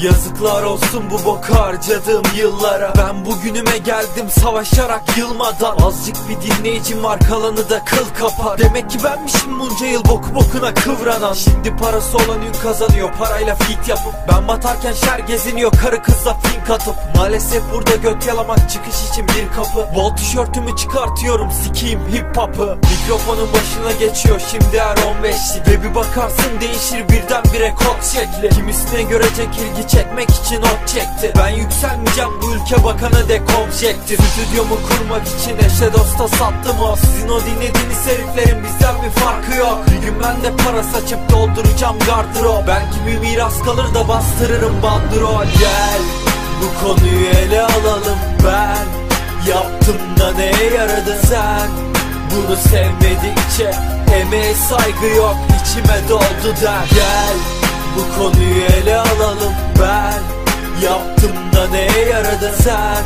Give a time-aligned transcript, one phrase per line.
[0.00, 2.92] Yazıklar olsun bu boku harcadığım yıllara.
[2.98, 5.76] Ben bugünüme geldim savaşarak yılmadan.
[5.86, 8.58] Azıcık bir dinleyicim var kalanı da kıl kapar.
[8.58, 11.32] Demek ki benmişim bunca yıl boku bokuna kıvranan.
[11.32, 14.14] Şimdi parası olan ün kazanıyor parayla fit yapıp.
[14.32, 16.94] Ben batarken şer geziniyor karı kızla fink atıp.
[17.16, 19.94] Maalesef burada göt yalamak çıkış için bir kapı.
[19.94, 22.78] Bol tişörtümü çıkartıyorum sikiyim hip hop'ı.
[23.02, 28.48] Mikrofonun başına geçiyor şimdi her 15'lik Ve bir bakarsın değişir birdenbire kod şekli.
[28.50, 29.48] Kimisine görecek
[29.82, 31.32] ilgi çekmek için ot çekti.
[31.38, 34.20] Ben yükselmeyeceğim bu ülke bakana dek objektif.
[34.20, 36.96] Stüdyomu kurmak için eşe dosta sattım o.
[36.96, 39.78] Sizin o dinlediğiniz heriflerin bizden bir farkı yok.
[39.86, 42.66] Bir gün ben de para saçıp dolduracağım gardırop.
[42.66, 45.44] Belki bir miras kalır da bastırırım bandrol.
[45.44, 46.02] Gel
[46.62, 48.86] bu konuyu ele alalım ben.
[49.50, 51.70] Yaptım da neye yaradı sen?
[52.30, 53.70] Bunu sevmedikçe
[54.14, 56.86] emeğe saygı yok içime doldu der.
[56.94, 57.36] Gel
[57.96, 58.51] bu konuyu
[62.42, 63.04] yaradı sen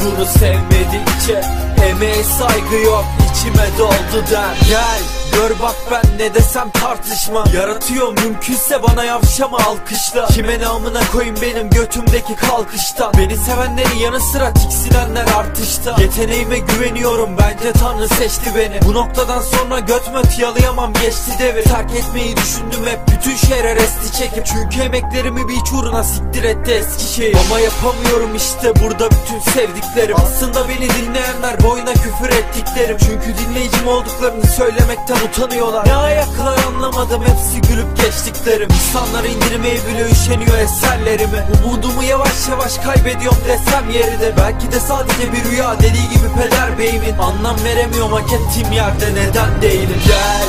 [0.00, 4.56] Bunu sevmedikçe emeğe saygı yok içime doldu der.
[4.68, 5.02] Gel
[5.36, 7.44] Gör bak ben ne desem tartışma.
[7.54, 10.26] Yaratıyor mümkünse bana yavşama alkışla.
[10.26, 13.12] Kime namına koyayım benim götümdeki kalkıştan.
[13.18, 15.96] Beni sevenlerin yanı sıra tiksinenler artışta.
[15.98, 18.80] Yeteneğime güveniyorum bence tanrı seçti beni.
[18.82, 21.64] Bu noktadan sonra göt möt yalayamam geçti devir.
[21.64, 24.46] Terk etmeyi düşündüm hep bütün şehre resti çekip.
[24.46, 27.36] Çünkü emeklerimi bir uğruna siktir etti Eskişehir.
[27.46, 30.16] Ama yapamıyorum işte burada bütün sevdiklerim.
[30.16, 35.86] Aslında beni dinleyenler boyuna küfür ettiklerim Çünkü dinleyicim olduklarını söylemekten utanıyorlar.
[35.86, 41.46] Ne ayaklar anlamadım hepsi gülüp geçtiklerim İnsanlar indirmeye bile üşeniyor eserlerimi.
[41.64, 47.18] Umudumu yavaş yavaş kaybediyorum desem yerine Belki de sadece bir rüya deli gibi peder beyimin.
[47.18, 50.00] Anlam veremiyorum hak ettiğim yerde neden değilim?
[50.06, 50.46] Gel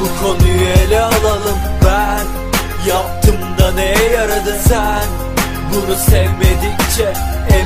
[0.00, 1.58] bu konuyu ele alalım.
[1.84, 2.48] Ben
[2.88, 5.04] Yaptım da neye yaradı sen?
[5.72, 7.12] Bunu sevmedikçe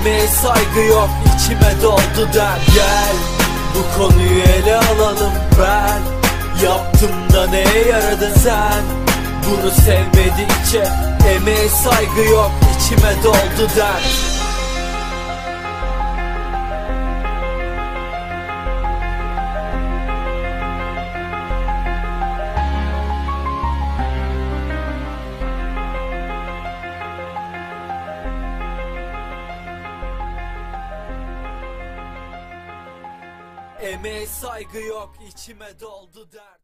[0.03, 2.59] emeğe saygı yok içime doldu der.
[2.75, 3.17] Gel
[3.75, 6.03] bu konuyu ele alalım ben.
[6.67, 8.83] Yaptım da neye yaradı sen?
[9.47, 10.89] Bunu sevmedikçe
[11.37, 14.03] emeğe saygı yok içime doldu der
[33.83, 36.62] Emeğe saygı yok içime doldu der